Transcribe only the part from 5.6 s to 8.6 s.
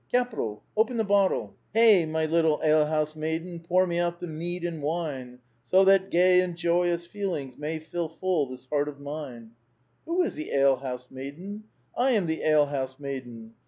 So that gay and joyous feelings May fill full